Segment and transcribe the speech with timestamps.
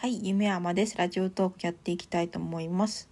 [0.00, 0.96] はい、夢山です。
[0.96, 3.10] ラジオトークやっていきたいと思います。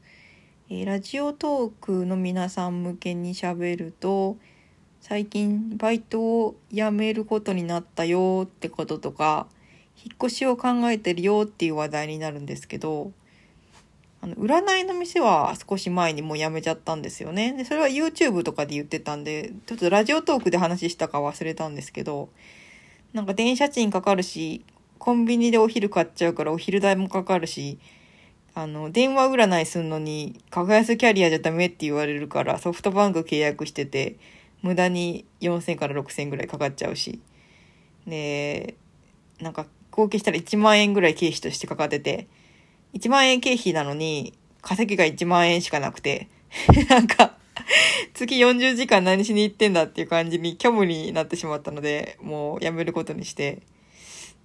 [0.71, 4.39] えーラジオトークの皆さん向けに喋ると、
[5.03, 9.49] 最近バイトを辞めることになったよってこととか、
[10.03, 13.13] 引っ越しを考えてるよっていう話題になるんですけど、
[14.23, 17.53] あの占いの店は少し前にもう辞めちゃったんですよね。
[17.53, 22.31] で、それは YouTube とかで言ってたんで、ちょっとラジオトークで話したか忘れたんですけど、
[23.13, 24.65] なんか電車賃かかるし、
[24.99, 27.79] コンビニでお昼買っちゃうからお昼代もかかるし、
[28.55, 34.17] あの、電話占いすんのに、格安キャリアじゃダメって言われるから、ソフトバンク契約してて、
[34.63, 37.21] 無駄に4000から6000ぐらいかかっちゃうし。
[38.07, 38.75] で、
[39.41, 42.27] なんか合計したら1万円ぐらい経費としてかかってて、
[42.95, 46.29] 1万円経費なのに、稼ぎが1万円しかなくて、
[46.89, 47.37] なんか、
[48.15, 53.63] 月40時間何しに行ってんだっていう感じに虚無になってしまったので、もうやめることにして、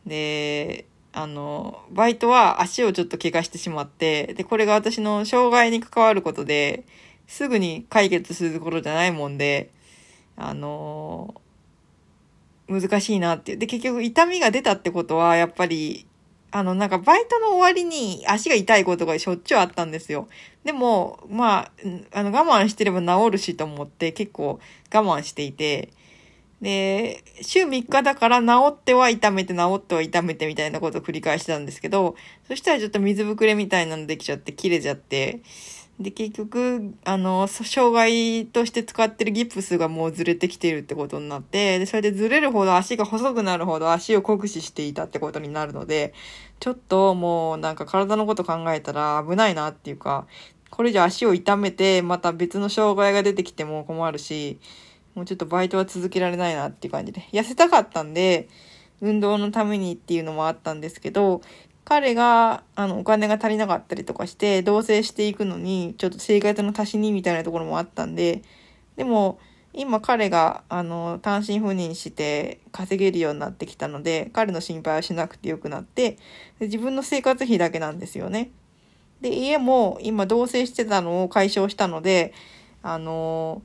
[0.06, 6.86] で、あの、バイトは足をちょっと怪我してしまって、で、これが私の障害に関わることで、
[7.28, 9.70] すぐに解決することじゃないもんで、
[10.36, 11.36] あの、
[12.68, 13.58] 難しいなっていう。
[13.60, 16.08] で、結局痛みが出たってことは、やっぱり、
[16.52, 20.28] あの、なんかバイトの終わりに足が痛いことがしょっちゅうあったんですよ。
[20.64, 21.72] でも、まあ、
[22.12, 24.60] あの、我慢してれば治るしと思って結構
[24.94, 25.90] 我慢していて、
[26.64, 32.16] で、週3日だから治っては痛めて治っては痛めてみたいなことを繰り返してたんですけど、
[32.48, 35.42] そしたらちょっと水ぶくれみたいなのできちゃって切れちゃって、
[36.00, 46.14] で、結局、あの、障害として使ってるギプスがもうずれてきてるってことになって、で、それでずれるほど足が細くなるほど足を酷使していたってことになるので、
[46.62, 50.28] ちょっともうなんか体のこと考えたら危ないなっていうか、
[50.72, 54.60] これ以上足を痛めて、また別の障害が出てきても困るし、
[55.16, 57.22] もうちょっとバイトは続けられないなっていう感じで。
[57.32, 58.50] 痩せたかったんで、
[59.02, 61.42] 運動のためにっていうのもあったんですけど、
[61.86, 68.42] 彼が、あの、お金が足りなかったりとかして、同棲していくのに、ちょっと生活の足しにみたいなところもあったんで、
[68.96, 69.40] でも、
[69.74, 76.12] 今彼が、あの、単身赴任して稼げるようになってきたので、彼の心配はしなくてよくなって、
[76.60, 78.52] で自分の生活費だけなんですよね。
[79.22, 82.34] で、家も今同棲してたのを解消したので、
[82.84, 83.64] あの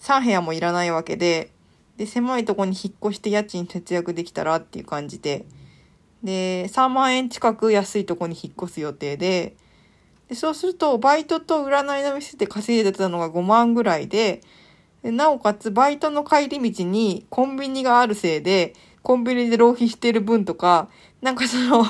[0.00, 1.52] 3部屋もいらないわけで、
[1.96, 5.44] で、狭いとこに引っ越して家賃節約できたらっていう感じで、
[6.22, 9.54] で、3万円近く安いとこに引っ越す予定で、
[10.28, 14.40] でそうすると、バイトと占いの店で稼いでたのが5万ぐらいで、
[15.02, 20.88] でなおかつ、バイトの帰り道にコンビニがあるせいで、コンビニで浪費してる分とか、
[21.20, 21.84] なんかその、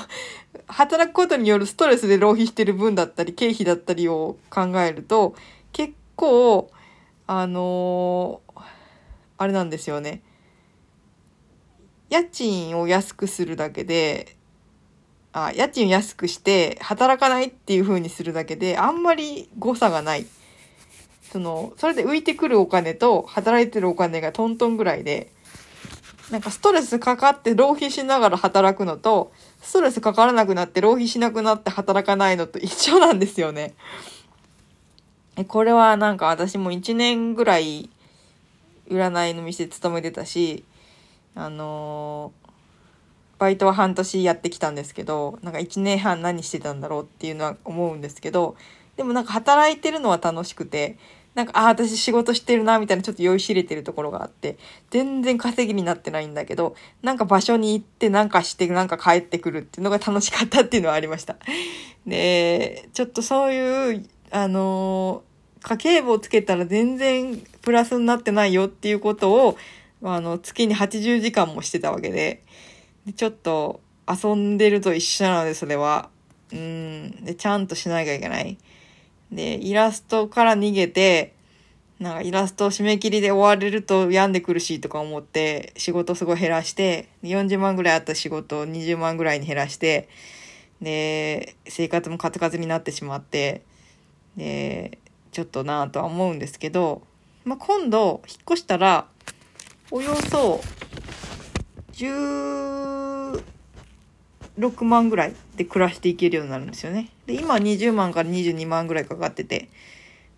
[0.67, 5.35] 働くことによるストレスで浪費してる分だったり、経費だったりを考えると、
[5.73, 6.71] 結構、
[7.33, 8.63] あのー
[9.39, 10.21] あれなんですよね。
[12.11, 14.37] 家賃を安くするだけで、
[15.33, 20.27] あ、家賃を安くして働かないっていう風にするだけで、あんまり誤差がない。
[21.33, 25.33] その、それで浮いてくるお金と働いてるお金がトントンぐらいで、
[26.33, 33.75] なんかストレスかかって浪費しながら働くのと、ストレスかからなくなって浪費しなくなって働かないのと一緒なんですよね。
[35.45, 37.91] これはなんか私も1年ぐらい
[38.89, 40.65] 占いの店勤めてたし、
[41.35, 42.51] あのー
[43.41, 48.55] バイトは半年やってきたんですけど、なんか1年半何してたんだろうっていうのは思うんですけど、
[48.99, 50.99] でもなんか働いてるのは楽しくて、
[51.35, 54.59] なんか、ああ、私仕事してるな、みたいなちょっと酔いしれてるところがあって、
[54.91, 61.37] 全然稼ぎになってないんだけど、なんか場所に行ってなんかしてなんか帰ってくるっていうのが楽しかったっていうのはありました。
[62.07, 65.30] で、ちょっとそういう、あのー
[65.63, 69.57] 家計簿をつけたら全然プラスになってないよっていうことを、
[70.03, 72.43] あの、月に80時間もしてたわけで、
[73.07, 76.11] でちょっと遊んでると一緒なので、それは。
[76.53, 77.25] うん。
[77.25, 78.59] で、ちゃんとしなきゃいけない。
[79.31, 81.35] で、イラストから逃げて、
[82.01, 90.09] なんかイラスト締め切りで終われると病んでくるしとか思って、仕事すごい減らして、40万ぐらいあった仕事を20万ぐらいに減らして、
[90.81, 93.63] で、生活もカツカツになってしまって、
[94.37, 94.99] で、
[95.33, 97.03] ちょっとなぁとは思うんですけど、
[97.45, 99.07] まあ、今度、引っ越したら、
[99.91, 100.61] およそ、
[101.93, 103.41] 16
[104.85, 107.11] 万ぐらいで暮らしていけるようになるんですよね。
[107.27, 109.69] で、今20万から22万ぐらいかかってて、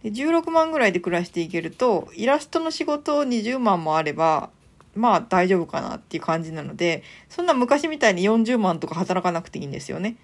[0.03, 4.51] で16万ぐらいで暮らしていけると、イラストの仕事を20万もあれば、
[4.95, 10.17] まあ大丈夫かなっていう感じなので、そんな昔みたいに40万とか働かなくていいんですよね。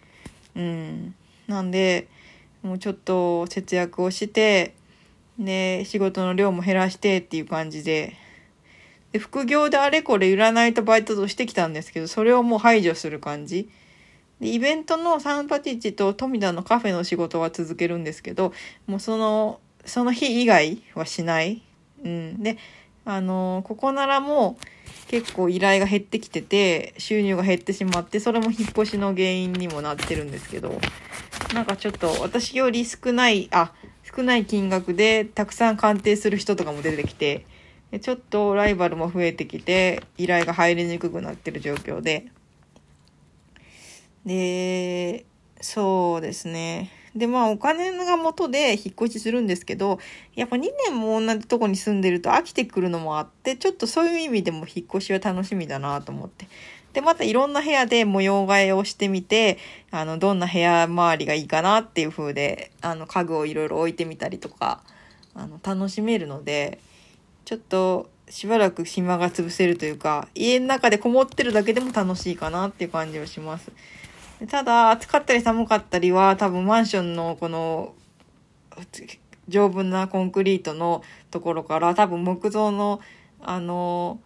[0.56, 1.14] うん。
[1.46, 2.08] なんで、
[2.62, 4.74] もうちょっと節約をして、
[5.38, 8.14] で、仕事の量も減らしてっていう感じで、
[9.12, 13.70] で、副業であれこれ占いとバイトとしてきたんですけど、それをもう排除する感じ。
[14.40, 18.52] でイベントのサンパティッチと富田のカフェの仕事は続けるんですけど
[18.86, 21.62] もうそのその日以外はしない。
[22.04, 22.58] うん、で
[23.08, 24.58] あのここならも
[25.06, 30.78] 結構依頼が減ってきてて収入が減ってしまってそれも引っ越しの原因にもなってるんですけど
[31.54, 33.72] なんかちょっと私より少ないあ
[34.14, 37.46] 少ない金額でたくさん鑑定する人とかも出てきて
[38.02, 42.26] ちょっとライバルも増えてきて依頼が入りにくくなってる状況で。
[44.26, 45.24] で
[45.62, 46.90] そうですね。
[47.14, 49.98] でまあお金が元で引っ越しするんですけど
[50.34, 56.48] やっぱ2年も同じとこに住んでると飽きてくるのもあってちょっとそういう意味でも引っ越しは楽しみだなと思って
[56.92, 59.58] でまたいろんな部屋で模様替えをしてみて
[59.90, 64.82] あのどんな部屋周りがいいかなっていう風であの家具をいろいろ置いてみたりとか
[65.34, 66.80] あの楽しめるので
[67.44, 73.70] ちょっとしばらく暇が潰せるというか家の中でこもってるだけでも楽しいかなっていう感じはします。
[74.46, 77.94] ただ、暑かったり寒かったりは、多分マンションのこの、
[79.48, 83.00] 丈夫なコンクリートのところから、多分木造の、
[83.40, 84.20] あの、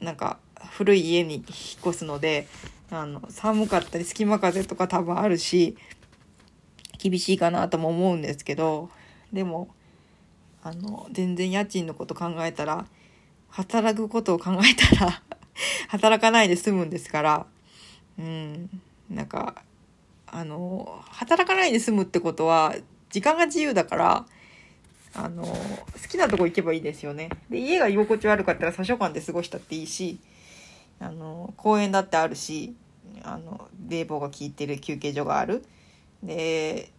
[0.00, 0.38] なんか、
[0.70, 1.44] 古い家に引っ
[1.86, 2.48] 越すので、
[2.90, 5.76] あの、寒かったり隙間風とか多分あるし、
[6.98, 8.90] 厳しいかなとも思うんですけど、
[9.32, 9.68] でも、
[10.62, 12.86] あの、全然家賃のこと考えたら、
[13.48, 15.22] 働くことを考えたら
[15.88, 17.46] 働かないで済むんですから、
[18.18, 18.82] うん。
[19.10, 19.62] なんか
[20.26, 22.74] あの働かないで済むってことは
[23.10, 24.26] 時間が自由だから
[25.14, 25.56] あの好
[26.08, 27.30] きなとこ行けばいいですよね。
[27.48, 30.18] で家が居心地悪かったら図書館で過ごしたっていいし
[31.00, 32.74] あの公園だってあるし
[33.22, 35.64] あの冷房が効いてる休憩所がある。
[36.22, 36.90] で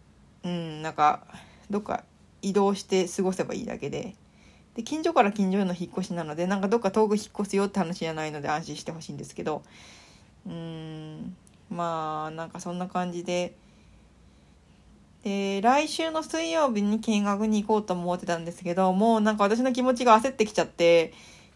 [0.42, 1.26] うんなんか
[1.70, 2.04] どっか
[2.42, 4.14] 移動して過ごせばいいだけで。
[4.74, 9.64] で近所から近所への引っ越しなのでなんかどっか遠く引っ越すよって話じゃないので安心してほしいんですけど
[10.46, 11.36] うん
[11.70, 13.54] まあなんかそんな感じで。
[15.24, 21.12] で来週の水曜日に見学に行こうと思ってたんですけどもうなんか私の気持ちが焦ってきちゃって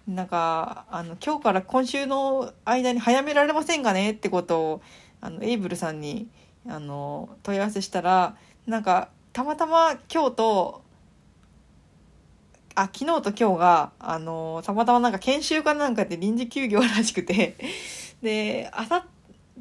[0.08, 4.82] なんかあの今日から今週の間に早められませんかねってことを
[5.20, 6.28] あのエイブルさんに
[6.66, 8.36] あの問い合わせしたら
[8.66, 10.82] なんかたまたま今日と
[12.74, 17.56] あ昨日と今日があのたまたまなんか研修かなんかで臨時休業らしくて
[18.22, 19.02] であさっ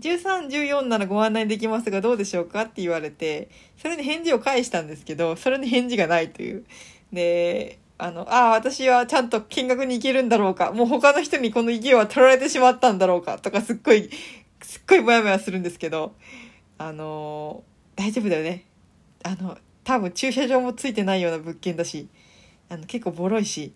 [0.02, 6.66] 13、14ならご案内できますがどうでしょうかって言われて、それに返事を返したんですけど、それに返事がないという。
[7.14, 14.10] で、あの、ああ、私はちゃんと見学に行けるんだろうか、もう他の人にこの家は取られてしまったんだろうか、とかすっごい、
[14.62, 16.16] すっごいモヤモヤするんですけど、
[16.80, 17.64] あの
[17.96, 18.66] 大丈夫だよね。
[19.24, 22.08] あの、多分駐車場もついてないような物件だし、
[22.70, 23.74] あの、結構ボロいし、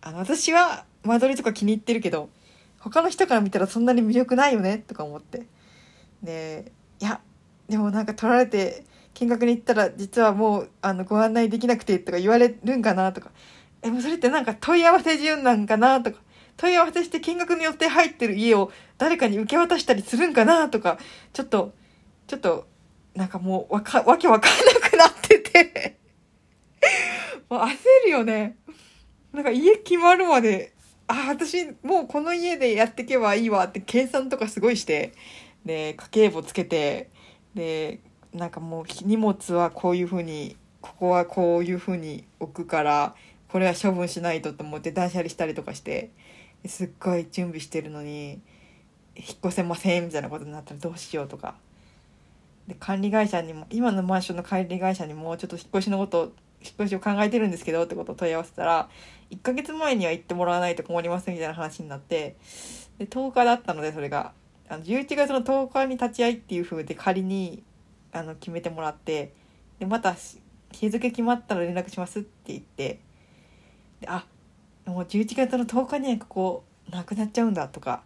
[0.00, 2.30] あの、私は間取りとか気に入ってるけど、
[2.78, 5.42] 他の人から見たらそんなに魅力ないよねとか思って。
[6.22, 7.20] でいや
[7.68, 8.84] でもなんか取られて
[9.14, 13.30] 見学に行ったら実はもうあのご案内できなくてとか言われるんかなとか。
[13.80, 16.18] えもうそれってなんか問い合わせ順なんかなとか。
[16.56, 20.98] 問い合わせして見学によって入ってる家を誰かに受け渡したりするんかなとか。
[21.32, 21.72] ちょっと
[22.26, 22.66] ちょっと
[23.14, 25.98] なんかもうわかわけわかんなくなってて。
[27.50, 28.56] もう焦るよね。
[29.32, 30.72] なんか家決まるまで
[31.08, 35.12] あ私もうこの家でやっていけばいいわって計算とかすごいして。
[35.68, 37.10] で家計簿つけて
[37.54, 38.00] で
[38.32, 43.14] なんかもう荷物はこういう風にここはこういう風に置くから
[43.48, 46.10] これは処分しないとと思って断捨離したりとかして
[46.64, 48.40] すっごい準備してるのに
[49.14, 51.54] 引っ越せませんみたいなことになったらどうしようとか。
[52.66, 56.32] で管理会社にも今のマンションの管理会社にもちょっと引っ越しのこと
[56.62, 58.88] 引っ越しを考えてるんですけどってことを問い合わせたら
[59.30, 62.36] 1ヶ月前には行ってもらわないと困りますみたいな話になって
[62.98, 64.32] で10日だったのでそれが。
[64.68, 67.62] あの11月の10日に立ち会いっていう風で仮に
[68.12, 69.32] あの決めてもらって
[69.78, 70.14] でまた
[70.72, 73.00] 日付決まったら連絡しますって言って
[74.00, 74.26] であ
[74.86, 78.02] もう11月の10日にはここなくなっちゃうんだとか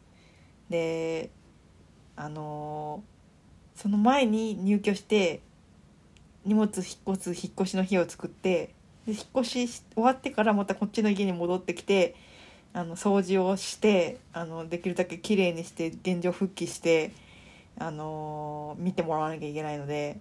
[0.69, 1.31] で
[2.17, 5.41] あのー、その前に入居して
[6.45, 8.75] 荷物引っ越す引っ越しの日を作って
[9.07, 12.15] で引っ越し終わってからまたこっちの家に戻ってきて
[12.75, 17.13] あの掃除をしてあのできるだけ綺麗にして現状復帰して
[17.79, 20.19] あの見てもらわなきゃいけないので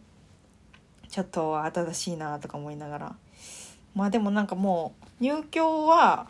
[1.10, 3.16] ちょっと新しいなとか思いながら。
[3.94, 6.28] まあでもなんかもう入居は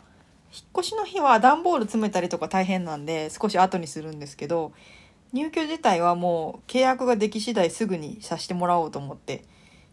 [0.52, 4.72] 引っ越しの日は段ボール詰めたりとか大変なんで少し後にするんですけど
[5.32, 9.44] 入居自体はもう契約ができ次第すぐにさせてもらおうと思って。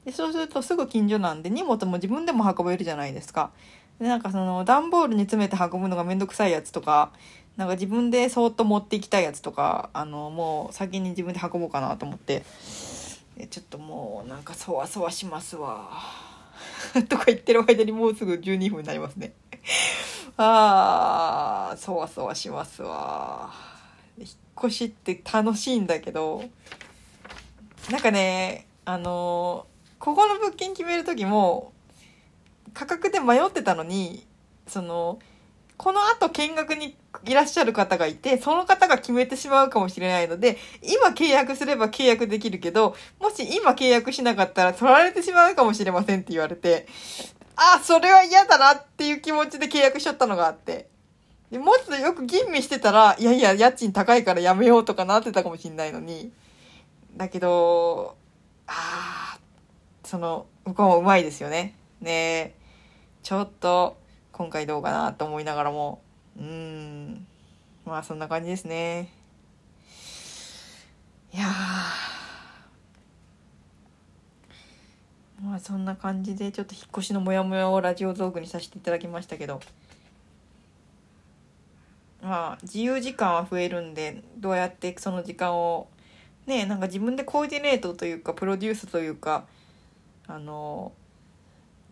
[0.05, 3.51] でそうするとすぐ近所なんで荷物も自分でも運べるじゃないですか。
[3.99, 7.11] でなんかその段ボールに詰めて運ぶのがめんどくさいやつとか
[7.57, 12.43] なんか自分でそーっと持っていきたいやつとかあのもう先に自分で運ぼうかなと思って
[13.49, 15.91] ちょっともうなんかそわそわしますわ
[17.09, 19.33] とか言ってる間にもうすぐ12分になりますね。
[20.37, 23.51] あーそわそわしますわ。
[24.17, 26.43] 引っ越しって楽しいんだけど
[27.89, 29.67] なんかねあの
[29.99, 31.73] ここの物件決める時も
[32.73, 34.25] 価格で迷ってたのに
[34.67, 35.19] その
[35.79, 46.85] この後見学にいらっしゃる方がいて、その方が決めてしまうかもしれないので、今契約すれば契約できるけど、もし今契約しなかったら取られてしまうかもしれませんって言われて、
[47.55, 50.89] あ、それは嫌だなっていう気持ちで契約しちゃったのがあって。
[51.49, 56.33] でもっとよく吟味してたら、いやいや、家賃高いからやめようとかなってたかもしれないのに。
[57.15, 58.17] だけど、
[58.67, 59.39] ああ、
[60.03, 61.75] その、向こうもうまいですよね。
[62.01, 62.58] ねえ
[63.23, 63.97] ちょっと、
[64.31, 66.01] 今回どうかなと思いながらも、
[66.39, 67.27] うん、
[67.85, 69.09] まあそんな感じですね。
[71.33, 71.45] いや
[75.43, 79.59] まあそんな感じでちょっと引っ越しのモヤモヤをラジオトークにさせていただきましたけど。
[82.21, 85.87] まあ自由時間は増えるんでどうやってその時間を
[86.45, 89.45] ねなんか自分でコーディネートというかプロデュースというか
[90.27, 90.91] あの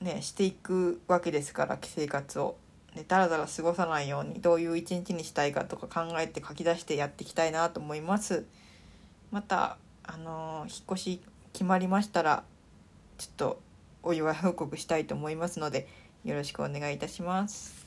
[0.01, 2.57] ねしていくわけですから生活を。
[2.95, 8.45] ね、だらだら過ごさないようにどういう一日にしたいかとか考えて書き出してやっていきたいなと思います。
[9.31, 11.21] またあの引っ越し
[11.53, 12.43] 決まりましたら
[13.17, 13.61] ちょっと
[14.03, 15.87] お祝い報告したいと思いますので
[16.23, 17.86] よろしくお願いいたします。